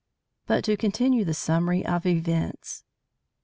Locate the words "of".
1.85-2.07